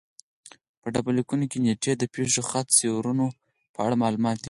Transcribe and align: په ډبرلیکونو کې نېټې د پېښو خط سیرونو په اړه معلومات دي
په 0.81 0.87
ډبرلیکونو 0.93 1.45
کې 1.51 1.57
نېټې 1.65 1.93
د 1.97 2.03
پېښو 2.13 2.41
خط 2.49 2.67
سیرونو 2.77 3.27
په 3.73 3.79
اړه 3.85 3.95
معلومات 4.03 4.35
دي 4.37 4.39